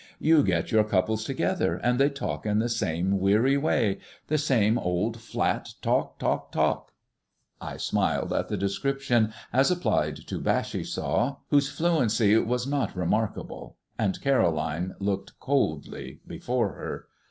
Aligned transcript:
You 0.17 0.41
get 0.43 0.71
your 0.71 0.83
couples 0.83 1.23
together, 1.23 1.75
and 1.75 1.99
they 1.99 2.09
talk 2.09 2.43
in 2.47 2.57
the 2.57 2.69
same 2.69 3.19
weary 3.19 3.55
way 3.55 3.99
the 4.29 4.39
same 4.39 4.79
old 4.79 5.19
flat 5.21 5.75
talk, 5.79 6.17
talk, 6.17 6.51
talk" 6.51 6.91
I 7.71 7.77
smiled 7.77 8.33
at 8.33 8.47
the 8.47 8.57
description 8.57 9.31
as 9.53 9.69
applied 9.69 10.15
to 10.25 10.39
Bassishaw, 10.41 11.37
whose 11.51 11.69
fluency 11.69 12.35
was 12.37 12.65
not 12.65 12.97
remarkable, 12.97 13.77
and 13.99 14.19
Caroline 14.19 14.95
looked 14.97 15.39
coldly 15.39 16.21
before 16.27 16.69
her. 16.73 17.05